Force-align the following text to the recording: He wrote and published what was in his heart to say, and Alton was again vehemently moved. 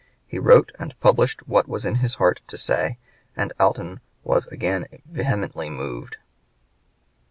He 0.25 0.39
wrote 0.39 0.71
and 0.79 0.99
published 0.99 1.47
what 1.47 1.67
was 1.67 1.85
in 1.85 1.97
his 2.01 2.15
heart 2.15 2.41
to 2.47 2.57
say, 2.57 2.97
and 3.37 3.53
Alton 3.59 3.99
was 4.23 4.47
again 4.47 4.87
vehemently 5.05 5.69
moved. 5.69 6.17